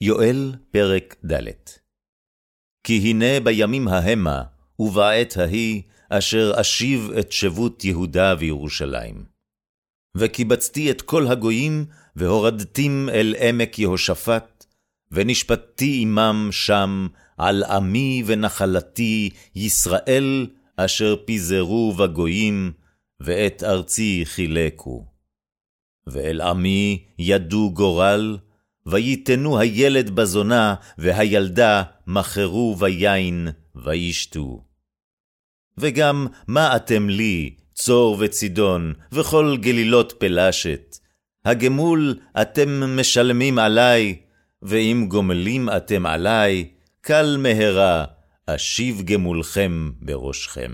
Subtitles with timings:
[0.00, 1.42] יואל, פרק ד'
[2.84, 4.42] כי הנה בימים ההמה,
[4.78, 9.24] ובעת ההיא, אשר אשיב את שבות יהודה וירושלים.
[10.16, 11.84] וקיבצתי את כל הגויים,
[12.16, 14.66] והורדתים אל עמק יהושפט,
[15.12, 17.08] ונשפטתי עמם שם,
[17.38, 20.46] על עמי ונחלתי, ישראל,
[20.76, 22.72] אשר פיזרו בגויים,
[23.20, 25.06] ואת ארצי חילקו.
[26.06, 28.38] ואל עמי ידו גורל,
[28.90, 34.64] ויתנו הילד בזונה, והילדה מכרו ביין, וישתו.
[35.78, 40.96] וגם מה אתם לי, צור וצידון, וכל גלילות פלשת?
[41.44, 44.16] הגמול אתם משלמים עלי,
[44.62, 46.68] ואם גומלים אתם עלי,
[47.00, 48.04] קל מהרה,
[48.46, 50.72] אשיב גמולכם בראשכם.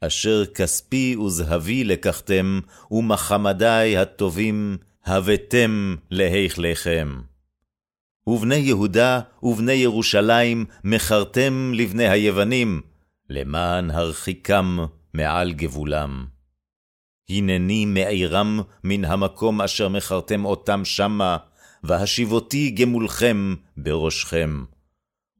[0.00, 4.76] אשר כספי וזהבי לקחתם, ומחמדי הטובים,
[5.06, 7.20] הבאתם להיכליכם.
[8.26, 12.80] ובני יהודה ובני ירושלים מכרתם לבני היוונים,
[13.30, 14.78] למען הרחיקם
[15.14, 16.26] מעל גבולם.
[17.30, 21.36] הנני מעירם מן המקום אשר מכרתם אותם שמה,
[21.84, 24.64] והשיבותי גמולכם בראשכם.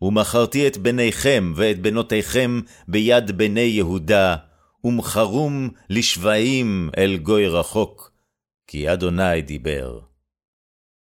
[0.02, 4.36] ומכרתי את בניכם ואת בנותיכם ביד בני יהודה,
[4.84, 8.13] ומכרום לשבעים אל גוי רחוק,
[8.66, 10.00] כי אדוני דיבר.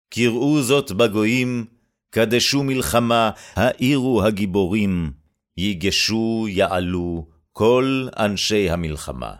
[0.09, 1.65] קראו זאת בגויים,
[2.09, 5.11] קדשו מלחמה, האירו הגיבורים,
[5.57, 9.35] ייגשו יעלו כל אנשי המלחמה.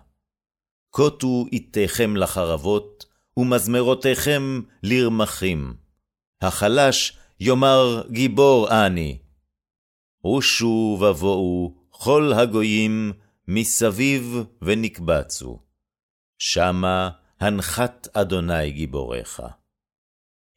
[0.90, 3.06] קוטו איתכם לחרבות,
[3.38, 5.74] ומזמרותיכם לרמחים.
[6.42, 9.18] החלש יאמר גיבור אני.
[10.22, 13.14] עושו ובואו כל הגויים
[13.48, 15.60] מסביב ונקבצו.
[16.38, 17.10] שמה
[17.40, 19.42] הנחת אדוני גיבוריך.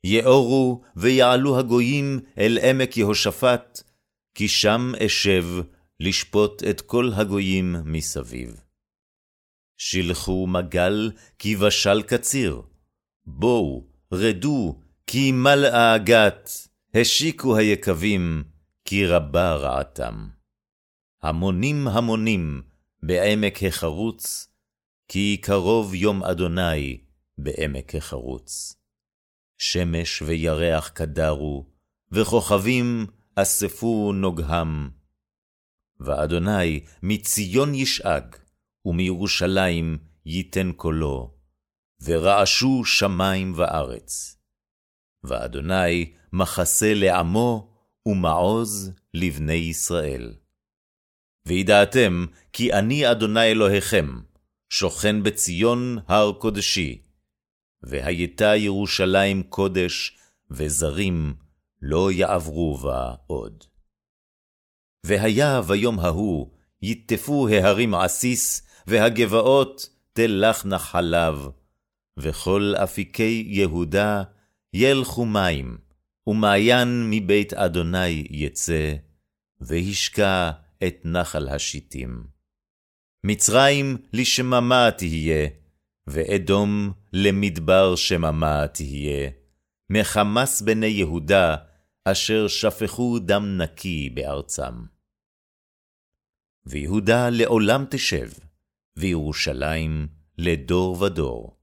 [0.04, 3.82] יאורו ויעלו הגויים אל עמק יהושפט,
[4.34, 5.44] כי שם אשב
[6.00, 8.60] לשפוט את כל הגויים מסביב.
[9.76, 12.62] שלחו מגל, כי בשל קציר.
[13.26, 16.50] בואו, רדו, כי מלאה הגת,
[16.94, 18.44] השיקו היקבים,
[18.84, 20.28] כי רבה רעתם.
[21.22, 22.62] המונים המונים
[23.02, 24.51] בעמק החרוץ,
[25.12, 27.00] כי קרוב יום אדוני
[27.38, 28.76] בעמק החרוץ.
[29.58, 31.66] שמש וירח קדרו,
[32.12, 34.90] וכוכבים אספו נוגהם.
[36.00, 38.36] ואדוני מציון ישאג,
[38.84, 41.34] ומירושלים ייתן קולו,
[42.04, 44.36] ורעשו שמים וארץ.
[45.24, 47.74] ואדוני מחסה לעמו,
[48.06, 50.34] ומעוז לבני ישראל.
[51.46, 54.31] וידעתם כי אני אדוני אלוהיכם,
[54.74, 57.02] שוכן בציון הר קודשי,
[57.82, 60.18] והייתה ירושלים קודש,
[60.50, 61.34] וזרים
[61.82, 63.64] לא יעברו בה עוד.
[65.06, 66.50] והיה ביום ההוא,
[66.82, 71.48] יטפו ההרים עסיס, והגבעות תלכנה חלב,
[72.16, 74.22] וכל אפיקי יהודה
[74.74, 75.78] ילכו מים,
[76.26, 78.94] ומעיין מבית אדוני יצא,
[79.60, 80.50] והשקע
[80.86, 82.31] את נחל השיטים.
[83.24, 85.48] מצרים לשממה תהיה,
[86.06, 89.30] ואדום למדבר שממה תהיה,
[89.90, 91.56] מחמס בני יהודה,
[92.04, 94.74] אשר שפכו דם נקי בארצם.
[96.66, 98.30] ויהודה לעולם תשב,
[98.96, 100.08] וירושלים
[100.38, 101.56] לדור ודור.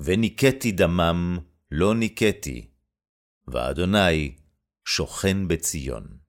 [0.00, 1.38] וניקטי דמם,
[1.70, 2.70] לא ניקטי,
[3.48, 4.34] ואדוני
[4.84, 6.23] שוכן בציון.